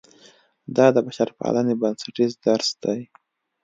دا 0.75 0.87
د 0.95 0.97
بشرپالنې 1.05 1.73
بنسټیز 1.81 2.31
درس 2.45 2.69
دی. 2.83 2.99